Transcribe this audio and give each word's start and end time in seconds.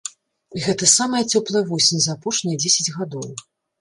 Гэта 0.63 0.87
самая 0.93 1.21
цёплая 1.37 1.63
восень 1.71 2.01
за 2.07 2.15
апошнія 2.17 2.61
дзесяць 2.65 2.93
гадоў. 2.97 3.29